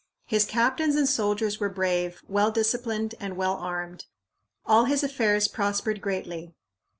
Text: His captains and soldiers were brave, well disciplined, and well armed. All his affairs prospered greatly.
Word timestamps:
His 0.25 0.45
captains 0.45 0.95
and 0.95 1.07
soldiers 1.07 1.59
were 1.59 1.69
brave, 1.69 2.23
well 2.27 2.49
disciplined, 2.49 3.13
and 3.19 3.37
well 3.37 3.53
armed. 3.57 4.07
All 4.65 4.85
his 4.85 5.03
affairs 5.03 5.47
prospered 5.47 6.01
greatly. 6.01 6.55